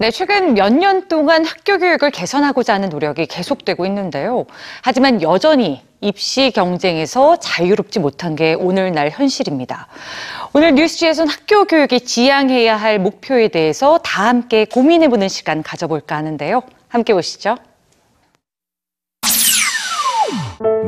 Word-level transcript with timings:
네, 0.00 0.10
최근 0.10 0.54
몇 0.54 0.72
년 0.72 1.08
동안 1.08 1.44
학교 1.44 1.76
교육을 1.76 2.10
개선하고자 2.10 2.72
하는 2.72 2.88
노력이 2.88 3.26
계속되고 3.26 3.84
있는데요. 3.84 4.46
하지만 4.80 5.20
여전히 5.20 5.82
입시 6.00 6.50
경쟁에서 6.52 7.36
자유롭지 7.38 7.98
못한 7.98 8.34
게 8.34 8.54
오늘날 8.54 9.10
현실입니다. 9.10 9.88
오늘 10.54 10.74
뉴스지에선 10.74 11.28
학교 11.28 11.66
교육이 11.66 12.00
지향해야 12.00 12.76
할 12.76 12.98
목표에 12.98 13.48
대해서 13.48 13.98
다 13.98 14.26
함께 14.28 14.64
고민해보는 14.64 15.28
시간 15.28 15.62
가져볼까 15.62 16.16
하는데요. 16.16 16.62
함께 16.88 17.12
보시죠. 17.12 17.56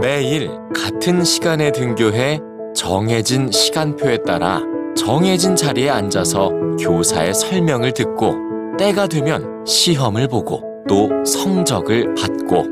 매일 0.01 0.49
같은 0.75 1.23
시간에 1.23 1.71
등교해 1.71 2.41
정해진 2.75 3.53
시간표에 3.53 4.23
따라 4.23 4.63
정해진 4.97 5.55
자리에 5.55 5.91
앉아서 5.91 6.49
교사의 6.81 7.35
설명을 7.35 7.93
듣고 7.93 8.53
때가 8.79 9.07
되면 9.07 9.65
시험을 9.67 10.29
보고 10.29 10.63
또 10.89 11.09
성적을 11.25 12.15
받고 12.15 12.65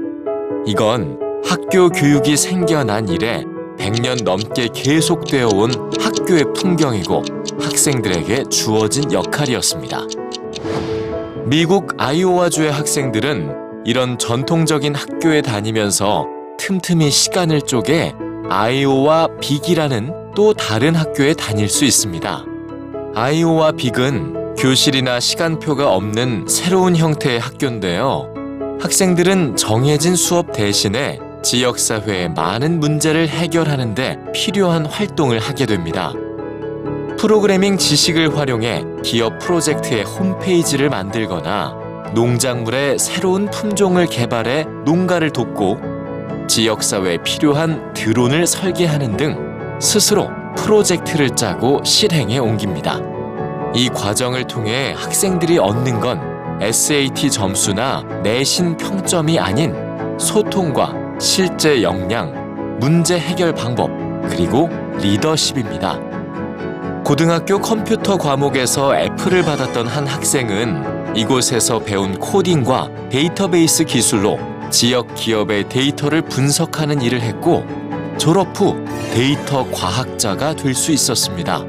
이건 0.66 1.18
학교 1.44 1.88
교육이 1.88 2.36
생겨난 2.36 3.08
이래 3.08 3.44
100년 3.78 4.24
넘게 4.24 4.68
계속되어 4.74 5.48
온 5.54 5.70
학교의 6.00 6.44
풍경이고 6.54 7.22
학생들에게 7.60 8.44
주어진 8.50 9.10
역할이었습니다. 9.12 10.06
미국 11.46 11.94
아이오와주의 11.96 12.70
학생들은 12.70 13.84
이런 13.86 14.18
전통적인 14.18 14.94
학교에 14.94 15.40
다니면서 15.40 16.26
틈틈이 16.58 17.10
시간을 17.10 17.62
쪼개 17.62 18.12
아이오와 18.48 19.28
빅이라는 19.40 20.34
또 20.36 20.52
다른 20.52 20.94
학교에 20.94 21.34
다닐 21.34 21.68
수 21.68 21.84
있습니다. 21.84 22.44
아이오와 23.14 23.72
빅은 23.72 24.39
교실이나 24.60 25.20
시간표가 25.20 25.90
없는 25.94 26.44
새로운 26.46 26.94
형태의 26.94 27.40
학교인데요. 27.40 28.30
학생들은 28.78 29.56
정해진 29.56 30.14
수업 30.14 30.52
대신에 30.52 31.18
지역사회의 31.42 32.28
많은 32.32 32.78
문제를 32.78 33.26
해결하는데 33.26 34.18
필요한 34.34 34.84
활동을 34.84 35.38
하게 35.38 35.64
됩니다. 35.64 36.12
프로그래밍 37.16 37.78
지식을 37.78 38.36
활용해 38.36 38.84
기업 39.02 39.38
프로젝트의 39.38 40.04
홈페이지를 40.04 40.90
만들거나 40.90 42.12
농작물의 42.14 42.98
새로운 42.98 43.48
품종을 43.48 44.08
개발해 44.08 44.66
농가를 44.84 45.30
돕고 45.30 45.78
지역사회에 46.48 47.22
필요한 47.22 47.94
드론을 47.94 48.46
설계하는 48.46 49.16
등 49.16 49.78
스스로 49.80 50.28
프로젝트를 50.54 51.30
짜고 51.30 51.82
실행에 51.82 52.36
옮깁니다. 52.36 53.19
이 53.74 53.88
과정을 53.88 54.46
통해 54.46 54.94
학생들이 54.96 55.58
얻는 55.58 56.00
건 56.00 56.20
SAT 56.60 57.30
점수나 57.30 58.02
내신 58.22 58.76
평점이 58.76 59.38
아닌 59.38 59.74
소통과 60.18 60.92
실제 61.18 61.82
역량, 61.82 62.78
문제 62.80 63.18
해결 63.18 63.54
방법, 63.54 63.90
그리고 64.28 64.68
리더십입니다. 65.00 65.98
고등학교 67.04 67.60
컴퓨터 67.60 68.18
과목에서 68.18 68.94
F를 68.94 69.42
받았던 69.42 69.86
한 69.86 70.06
학생은 70.06 71.16
이곳에서 71.16 71.78
배운 71.80 72.18
코딩과 72.18 73.08
데이터베이스 73.10 73.84
기술로 73.84 74.38
지역 74.70 75.14
기업의 75.14 75.68
데이터를 75.68 76.22
분석하는 76.22 77.00
일을 77.02 77.20
했고 77.20 77.64
졸업 78.18 78.58
후 78.58 78.84
데이터 79.12 79.68
과학자가 79.70 80.54
될 80.54 80.74
수 80.74 80.92
있었습니다. 80.92 81.64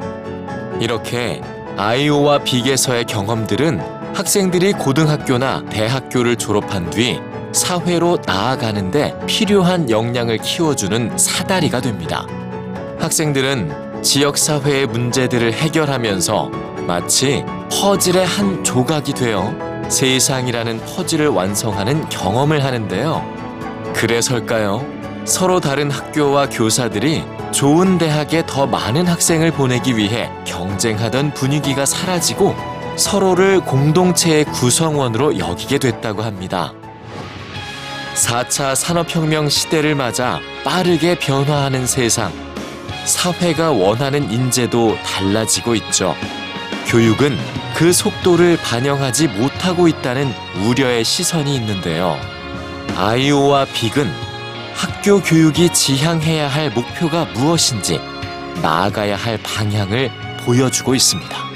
이렇게 0.79 1.41
아이오와 1.77 2.39
빅에서의 2.39 3.05
경험들은 3.05 3.81
학생들이 4.13 4.73
고등학교나 4.73 5.65
대학교를 5.69 6.35
졸업한 6.35 6.89
뒤 6.89 7.19
사회로 7.53 8.19
나아가는데 8.25 9.17
필요한 9.25 9.89
역량을 9.89 10.37
키워주는 10.37 11.17
사다리가 11.17 11.81
됩니다. 11.81 12.25
학생들은 12.99 14.01
지역사회의 14.01 14.87
문제들을 14.87 15.53
해결하면서 15.53 16.49
마치 16.87 17.43
퍼즐의 17.71 18.25
한 18.25 18.63
조각이 18.63 19.13
되어 19.13 19.53
세상이라는 19.89 20.79
퍼즐을 20.85 21.27
완성하는 21.27 22.07
경험을 22.09 22.63
하는데요. 22.63 23.21
그래서일까요? 23.93 24.85
서로 25.25 25.59
다른 25.59 25.91
학교와 25.91 26.49
교사들이 26.49 27.23
좋은 27.51 27.97
대학에 27.97 28.43
더 28.45 28.65
많은 28.65 29.07
학생을 29.07 29.51
보내기 29.51 29.97
위해 29.97 30.29
경쟁하던 30.45 31.33
분위기가 31.33 31.85
사라지고 31.85 32.55
서로를 32.95 33.59
공동체의 33.61 34.45
구성원으로 34.45 35.37
여기게 35.37 35.77
됐다고 35.77 36.23
합니다. 36.23 36.73
4차 38.15 38.75
산업혁명 38.75 39.49
시대를 39.49 39.95
맞아 39.95 40.39
빠르게 40.63 41.17
변화하는 41.17 41.85
세상. 41.85 42.31
사회가 43.05 43.71
원하는 43.71 44.31
인재도 44.31 44.95
달라지고 45.03 45.75
있죠. 45.75 46.15
교육은 46.87 47.37
그 47.73 47.91
속도를 47.91 48.57
반영하지 48.57 49.27
못하고 49.29 49.87
있다는 49.87 50.31
우려의 50.65 51.03
시선이 51.03 51.55
있는데요. 51.55 52.17
아이오와 52.95 53.65
빅은 53.65 54.30
학교 54.73 55.21
교육이 55.21 55.73
지향해야 55.73 56.47
할 56.47 56.71
목표가 56.71 57.25
무엇인지 57.33 57.99
나아가야 58.61 59.15
할 59.15 59.37
방향을 59.43 60.11
보여주고 60.45 60.95
있습니다. 60.95 61.50